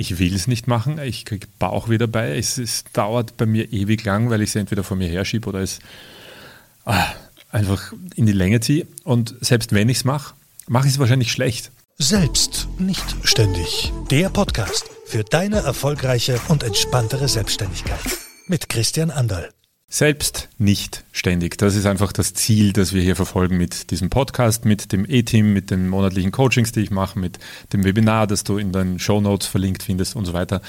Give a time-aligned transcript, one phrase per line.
[0.00, 4.02] ich will es nicht machen, ich kriege Bauchweh dabei, es, es, dauert bei mir ewig
[4.04, 5.78] lang, weil ich es entweder vor mir herschiebe oder es
[6.86, 7.06] ah,
[7.52, 8.86] einfach in die Länge ziehe.
[9.04, 10.34] Und selbst wenn ich es mache,
[10.66, 11.70] mache ich es wahrscheinlich schlecht.
[11.98, 13.92] Selbst nicht ständig.
[14.10, 18.00] Der Podcast für deine erfolgreiche und entspanntere Selbstständigkeit.
[18.46, 19.50] Mit Christian Anderl.
[19.92, 21.58] Selbst nicht ständig.
[21.58, 25.52] Das ist einfach das Ziel, das wir hier verfolgen mit diesem Podcast, mit dem E-Team,
[25.52, 27.40] mit den monatlichen Coachings, die ich mache, mit
[27.72, 30.62] dem Webinar, das du in deinen Show Notes verlinkt findest und so weiter.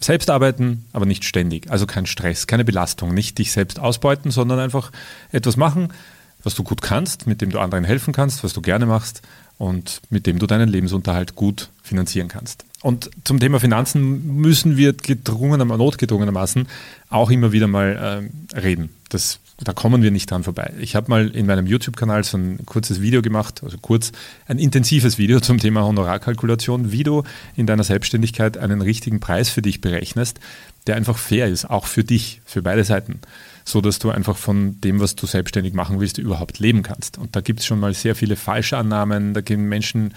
[0.00, 1.70] Selbst arbeiten, aber nicht ständig.
[1.70, 3.14] Also kein Stress, keine Belastung.
[3.14, 4.92] Nicht dich selbst ausbeuten, sondern einfach
[5.32, 5.94] etwas machen,
[6.42, 9.22] was du gut kannst, mit dem du anderen helfen kannst, was du gerne machst
[9.56, 12.67] und mit dem du deinen Lebensunterhalt gut finanzieren kannst.
[12.80, 16.68] Und zum Thema Finanzen müssen wir gedrungenermaßen, notgedrungenermaßen
[17.10, 18.90] auch immer wieder mal äh, reden.
[19.08, 20.72] Das, da kommen wir nicht dran vorbei.
[20.78, 24.12] Ich habe mal in meinem YouTube-Kanal so ein kurzes Video gemacht, also kurz,
[24.46, 27.24] ein intensives Video zum Thema Honorarkalkulation, wie du
[27.56, 30.38] in deiner Selbstständigkeit einen richtigen Preis für dich berechnest,
[30.86, 33.20] der einfach fair ist, auch für dich, für beide Seiten
[33.68, 37.18] so dass du einfach von dem, was du selbstständig machen willst, überhaupt leben kannst.
[37.18, 40.14] Und da gibt es schon mal sehr viele falsche Annahmen, da gehen Menschen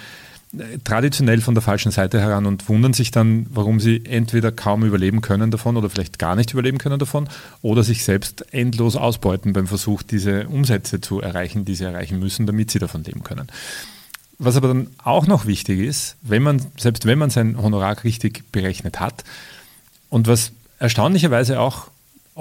[0.83, 5.21] traditionell von der falschen Seite heran und wundern sich dann, warum sie entweder kaum überleben
[5.21, 7.29] können davon oder vielleicht gar nicht überleben können davon
[7.61, 12.47] oder sich selbst endlos ausbeuten beim Versuch, diese Umsätze zu erreichen, die sie erreichen müssen,
[12.47, 13.47] damit sie davon leben können.
[14.39, 18.51] Was aber dann auch noch wichtig ist, wenn man, selbst wenn man sein Honorar richtig
[18.51, 19.23] berechnet hat
[20.09, 21.87] und was erstaunlicherweise auch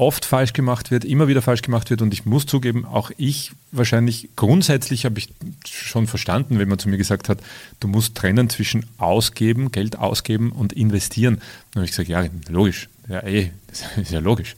[0.00, 2.00] oft falsch gemacht wird, immer wieder falsch gemacht wird.
[2.00, 5.28] Und ich muss zugeben, auch ich wahrscheinlich grundsätzlich habe ich
[5.68, 7.38] schon verstanden, wenn man zu mir gesagt hat,
[7.80, 11.42] du musst trennen zwischen ausgeben, Geld ausgeben und investieren.
[11.72, 12.88] Dann habe ich gesagt, ja, logisch.
[13.08, 13.50] Ja, eh,
[14.00, 14.56] ist ja logisch.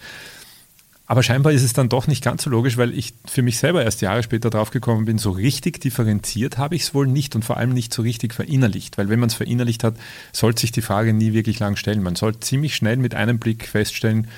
[1.07, 3.83] Aber scheinbar ist es dann doch nicht ganz so logisch, weil ich für mich selber
[3.83, 7.57] erst Jahre später draufgekommen bin, so richtig differenziert habe ich es wohl nicht und vor
[7.57, 8.97] allem nicht so richtig verinnerlicht.
[8.97, 9.97] Weil wenn man es verinnerlicht hat,
[10.33, 12.03] sollte sich die Frage nie wirklich lang stellen.
[12.03, 14.29] Man sollte ziemlich schnell mit einem Blick feststellen,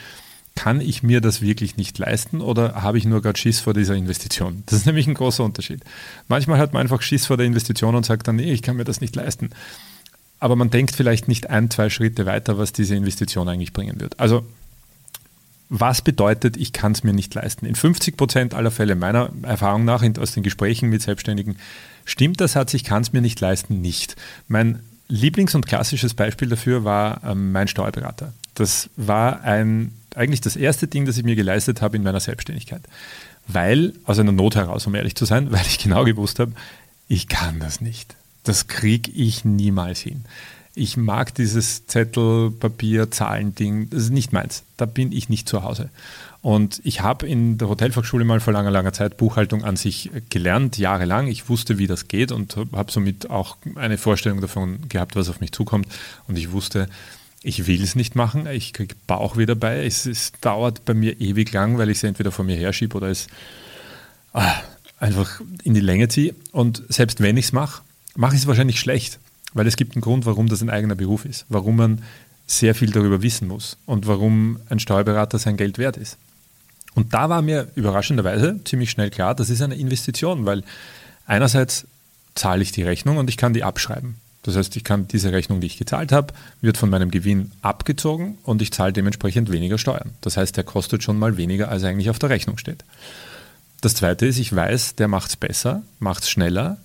[0.55, 3.95] kann ich mir das wirklich nicht leisten oder habe ich nur gerade Schiss vor dieser
[3.95, 4.63] Investition?
[4.67, 5.83] Das ist nämlich ein großer Unterschied.
[6.29, 8.85] Manchmal hat man einfach Schiss vor der Investition und sagt dann, nee, ich kann mir
[8.85, 9.51] das nicht leisten.
[10.39, 14.21] Aber man denkt vielleicht nicht ein, zwei Schritte weiter, was diese Investition eigentlich bringen wird.
[14.21, 14.45] Also
[15.71, 17.67] was bedeutet, ich kann es mir nicht leisten?
[17.67, 21.57] In 50 Prozent aller Fälle meiner Erfahrung nach aus den Gesprächen mit Selbstständigen
[22.05, 24.17] stimmt der Satz, ich kann es mir nicht leisten, nicht.
[24.47, 28.33] Mein Lieblings- und klassisches Beispiel dafür war ähm, mein Steuerberater.
[28.55, 32.83] Das war ein eigentlich das erste Ding, das ich mir geleistet habe in meiner Selbstständigkeit.
[33.47, 36.53] Weil, aus einer Not heraus, um ehrlich zu sein, weil ich genau gewusst habe,
[37.09, 38.17] ich kann das nicht.
[38.45, 40.25] Das kriege ich niemals hin.
[40.77, 44.65] Ich mag dieses Zettel, Papier, Zahlen-Ding, das ist nicht meins.
[44.77, 45.89] Da bin ich nicht zu Hause.
[46.43, 50.77] Und ich habe in der Hotelfachschule mal vor langer, langer Zeit Buchhaltung an sich gelernt,
[50.77, 51.29] jahrelang.
[51.29, 55.41] Ich wusste, wie das geht und habe somit auch eine Vorstellung davon gehabt, was auf
[55.41, 55.87] mich zukommt.
[56.27, 56.89] Und ich wusste,
[57.45, 59.85] ich will es nicht machen, ich kriege Bauchweh dabei.
[59.85, 63.09] Es, es, dauert bei mir ewig lang, weil ich es entweder vor mir herschiebe oder
[63.09, 63.27] es
[64.33, 64.55] ah,
[64.99, 66.35] einfach in die Länge ziehe.
[66.53, 67.83] Und selbst wenn ich es mache,
[68.17, 69.19] mache ich es wahrscheinlich schlecht,
[69.53, 72.03] weil es gibt einen Grund, warum das ein eigener Beruf ist, warum man
[72.47, 76.17] sehr viel darüber wissen muss und warum ein Steuerberater sein Geld wert ist.
[76.95, 80.63] Und da war mir überraschenderweise ziemlich schnell klar, das ist eine Investition, weil
[81.27, 81.87] einerseits
[82.35, 84.17] zahle ich die Rechnung und ich kann die abschreiben.
[84.45, 88.39] Das heißt, ich kann diese Rechnung, die ich gezahlt habe, wird von meinem Gewinn abgezogen
[88.45, 90.13] und ich zahle dementsprechend weniger Steuern.
[90.21, 92.85] Das heißt, der kostet schon mal weniger, als eigentlich auf der Rechnung steht.
[93.81, 96.77] Das zweite ist, ich weiß, der macht es besser, macht es schneller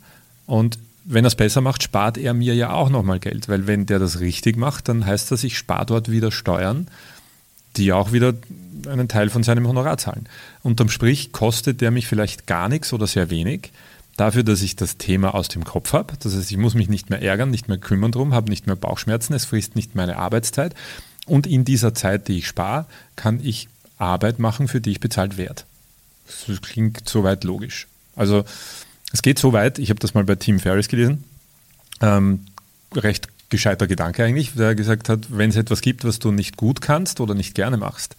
[0.46, 3.86] und wenn er es besser macht, spart er mir ja auch nochmal Geld, weil wenn
[3.86, 6.88] der das richtig macht, dann heißt das, ich spare dort wieder Steuern,
[7.78, 8.34] die auch wieder
[8.88, 10.28] einen Teil von seinem Honorar zahlen.
[10.62, 13.72] Unterm Strich kostet der mich vielleicht gar nichts oder sehr wenig,
[14.19, 16.13] dafür, dass ich das Thema aus dem Kopf habe.
[16.19, 18.75] Das heißt, ich muss mich nicht mehr ärgern, nicht mehr kümmern drum, habe nicht mehr
[18.75, 20.75] Bauchschmerzen, es frisst nicht meine Arbeitszeit.
[21.25, 22.85] Und in dieser Zeit, die ich spare,
[23.16, 25.63] kann ich Arbeit machen, für die ich bezahlt werde.
[26.47, 27.88] Das klingt soweit logisch.
[28.16, 28.44] Also
[29.12, 31.24] es geht so weit, ich habe das mal bei Tim Ferriss gelesen,
[32.02, 32.46] ähm,
[32.94, 36.81] recht gescheiter Gedanke eigentlich, der gesagt hat, wenn es etwas gibt, was du nicht gut
[36.81, 38.16] kannst oder nicht gerne machst,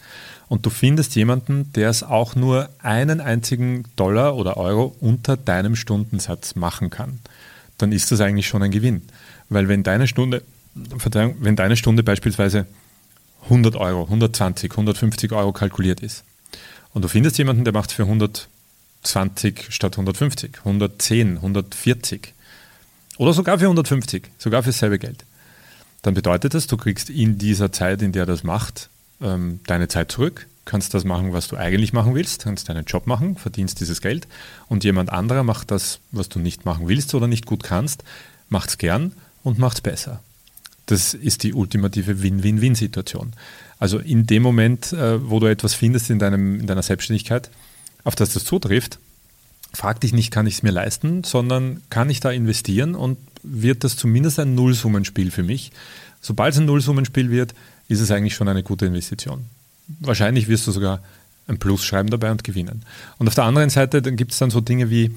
[0.48, 5.76] und du findest jemanden, der es auch nur einen einzigen Dollar oder Euro unter deinem
[5.76, 7.20] Stundensatz machen kann,
[7.78, 9.02] dann ist das eigentlich schon ein Gewinn.
[9.48, 10.42] Weil wenn deine Stunde,
[10.98, 12.66] Verzeihung, wenn deine Stunde beispielsweise
[13.44, 16.24] 100 Euro, 120, 150 Euro kalkuliert ist
[16.92, 22.34] und du findest jemanden, der macht für 120 statt 150, 110, 140
[23.20, 25.26] oder sogar für 150, sogar für dasselbe Geld,
[26.00, 28.88] dann bedeutet das, du kriegst in dieser Zeit, in der er das macht,
[29.20, 33.06] ähm, deine Zeit zurück, kannst das machen, was du eigentlich machen willst, kannst deinen Job
[33.06, 34.26] machen, verdienst dieses Geld
[34.68, 38.04] und jemand anderer macht das, was du nicht machen willst oder nicht gut kannst,
[38.48, 39.12] macht es gern
[39.42, 40.22] und macht es besser.
[40.86, 43.34] Das ist die ultimative Win-Win-Win-Situation.
[43.78, 47.50] Also in dem Moment, äh, wo du etwas findest in, deinem, in deiner Selbstständigkeit,
[48.02, 48.98] auf das das zutrifft,
[49.72, 53.84] frag dich nicht, kann ich es mir leisten, sondern kann ich da investieren und wird
[53.84, 55.72] das zumindest ein Nullsummenspiel für mich.
[56.20, 57.54] Sobald es ein Nullsummenspiel wird,
[57.88, 59.46] ist es eigentlich schon eine gute Investition.
[60.00, 61.02] Wahrscheinlich wirst du sogar
[61.46, 62.84] ein Plus schreiben dabei und gewinnen.
[63.18, 65.14] Und auf der anderen Seite gibt es dann so Dinge wie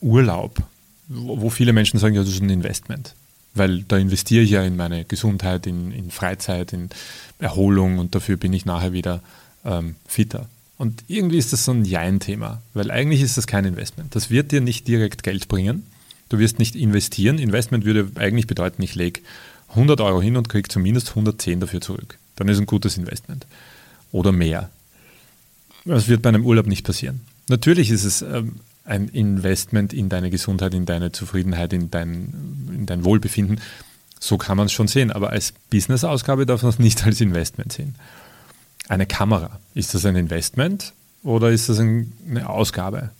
[0.00, 0.62] Urlaub,
[1.08, 3.14] wo viele Menschen sagen, ja, das ist ein Investment.
[3.54, 6.90] Weil da investiere ich ja in meine Gesundheit, in, in Freizeit, in
[7.38, 9.22] Erholung und dafür bin ich nachher wieder
[9.64, 10.48] ähm, fitter.
[10.78, 14.14] Und irgendwie ist das so ein Jein-Thema, weil eigentlich ist das kein Investment.
[14.14, 15.84] Das wird dir nicht direkt Geld bringen.
[16.28, 17.38] Du wirst nicht investieren.
[17.38, 19.20] Investment würde eigentlich bedeuten, ich lege
[19.70, 22.18] 100 Euro hin und kriege zumindest 110 dafür zurück.
[22.36, 23.46] Dann ist ein gutes Investment.
[24.12, 24.70] Oder mehr.
[25.84, 27.22] Das wird bei einem Urlaub nicht passieren.
[27.48, 32.86] Natürlich ist es ähm, ein Investment in deine Gesundheit, in deine Zufriedenheit, in dein, in
[32.86, 33.60] dein Wohlbefinden.
[34.20, 37.72] So kann man es schon sehen, aber als Business-Ausgabe darf man es nicht als Investment
[37.72, 37.96] sehen.
[38.88, 43.10] Eine Kamera, ist das ein Investment oder ist das eine Ausgabe?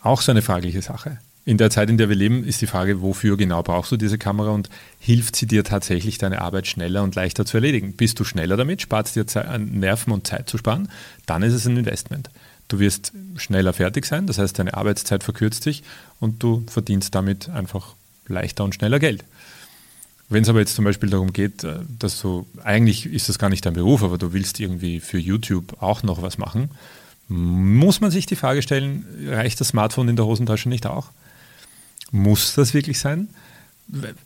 [0.00, 1.18] Auch so eine fragliche Sache.
[1.46, 4.16] In der Zeit, in der wir leben, ist die Frage, wofür genau brauchst du diese
[4.16, 7.92] Kamera und hilft sie dir tatsächlich, deine Arbeit schneller und leichter zu erledigen?
[7.92, 10.88] Bist du schneller damit, spart es dir Zeit, Nerven und Zeit zu sparen,
[11.26, 12.30] dann ist es ein Investment.
[12.68, 15.82] Du wirst schneller fertig sein, das heißt, deine Arbeitszeit verkürzt sich
[16.18, 17.94] und du verdienst damit einfach
[18.26, 19.24] leichter und schneller Geld.
[20.28, 23.50] Wenn es aber jetzt zum Beispiel darum geht, äh, dass du, eigentlich ist das gar
[23.50, 26.70] nicht dein Beruf, aber du willst irgendwie für YouTube auch noch was machen,
[27.28, 31.08] muss man sich die Frage stellen, reicht das Smartphone in der Hosentasche nicht auch?
[32.10, 33.28] Muss das wirklich sein?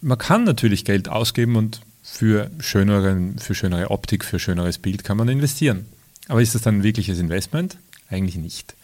[0.00, 5.16] Man kann natürlich Geld ausgeben und für, schöneren, für schönere Optik, für schöneres Bild kann
[5.16, 5.86] man investieren.
[6.26, 7.78] Aber ist das dann ein wirkliches Investment?
[8.08, 8.74] Eigentlich nicht.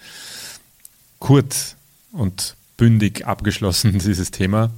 [1.19, 1.77] Kurz
[2.13, 4.71] und bündig abgeschlossen dieses Thema.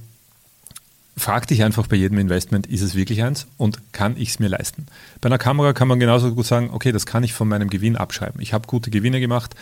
[1.17, 4.49] Frag dich einfach bei jedem Investment, ist es wirklich eins und kann ich es mir
[4.49, 4.85] leisten?
[5.19, 7.95] Bei einer Kamera kann man genauso gut sagen, okay, das kann ich von meinem Gewinn
[7.95, 8.39] abschreiben.
[8.39, 9.55] Ich habe gute Gewinne gemacht.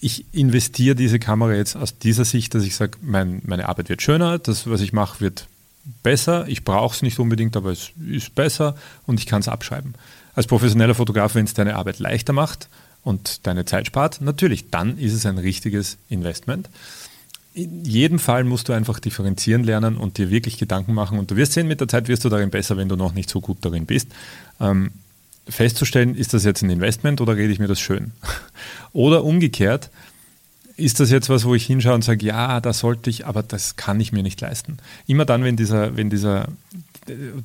[0.00, 4.02] Ich investiere diese Kamera jetzt aus dieser Sicht, dass ich sage, mein, meine Arbeit wird
[4.02, 5.46] schöner, das, was ich mache, wird
[6.02, 6.46] besser.
[6.48, 8.74] Ich brauche es nicht unbedingt, aber es ist besser
[9.06, 9.94] und ich kann es abschreiben.
[10.34, 12.68] Als professioneller Fotograf, wenn es deine Arbeit leichter macht,
[13.02, 16.68] und deine Zeit spart, natürlich, dann ist es ein richtiges Investment.
[17.62, 21.18] In jedem Fall musst du einfach differenzieren lernen und dir wirklich Gedanken machen.
[21.18, 23.28] Und du wirst sehen, mit der Zeit wirst du darin besser, wenn du noch nicht
[23.28, 24.08] so gut darin bist.
[24.60, 24.92] Ähm,
[25.46, 28.12] festzustellen, ist das jetzt ein Investment oder rede ich mir das schön?
[28.92, 29.90] oder umgekehrt,
[30.76, 33.76] ist das jetzt was, wo ich hinschaue und sage, ja, da sollte ich, aber das
[33.76, 34.78] kann ich mir nicht leisten.
[35.06, 36.48] Immer dann, wenn dieser, wenn dieser,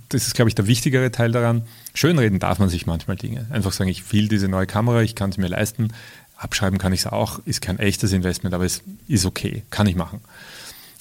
[0.09, 1.63] das ist, glaube ich, der wichtigere Teil daran.
[1.93, 3.47] Schönreden darf man sich manchmal Dinge.
[3.49, 5.89] Einfach sagen, ich will diese neue Kamera, ich kann es mir leisten.
[6.37, 9.95] Abschreiben kann ich es auch, ist kein echtes Investment, aber es ist okay, kann ich
[9.95, 10.21] machen.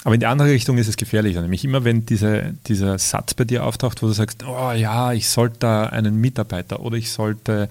[0.04, 1.40] Aber in die andere Richtung ist es gefährlicher.
[1.40, 5.28] Nämlich immer, wenn diese, dieser Satz bei dir auftaucht, wo du sagst, oh ja, ich
[5.28, 7.68] sollte da einen Mitarbeiter oder ich sollte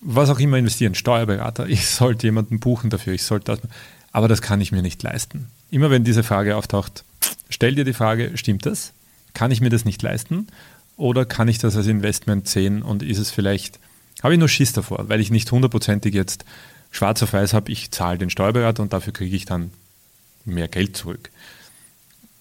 [0.00, 3.60] was auch immer investieren, Steuerberater, ich sollte jemanden buchen dafür, ich sollte das,
[4.12, 5.48] aber das kann ich mir nicht leisten.
[5.70, 7.04] Immer wenn diese Frage auftaucht,
[7.48, 8.92] stell dir die Frage, stimmt das?
[9.34, 10.48] Kann ich mir das nicht leisten?
[10.96, 13.78] Oder kann ich das als Investment sehen und ist es vielleicht,
[14.22, 16.44] habe ich nur Schiss davor, weil ich nicht hundertprozentig jetzt
[16.90, 19.70] schwarz auf weiß habe, ich zahle den Steuerberater und dafür kriege ich dann
[20.44, 21.30] mehr Geld zurück.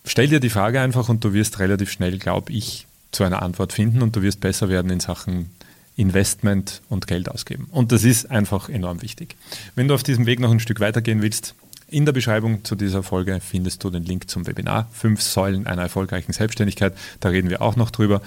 [0.05, 3.73] Stell dir die Frage einfach und du wirst relativ schnell, glaube ich, zu einer Antwort
[3.73, 5.49] finden und du wirst besser werden in Sachen
[5.97, 7.67] Investment und Geld ausgeben.
[7.71, 9.35] Und das ist einfach enorm wichtig.
[9.75, 11.55] Wenn du auf diesem Weg noch ein Stück weitergehen willst,
[11.89, 15.83] in der Beschreibung zu dieser Folge findest du den Link zum Webinar Fünf Säulen einer
[15.83, 16.93] erfolgreichen Selbstständigkeit.
[17.19, 18.21] Da reden wir auch noch drüber.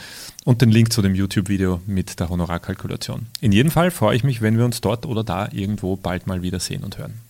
[0.45, 3.27] Und den Link zu dem YouTube-Video mit der Honorarkalkulation.
[3.41, 6.43] In jedem Fall freue ich mich, wenn wir uns dort oder da irgendwo bald mal
[6.43, 7.30] wieder sehen und hören.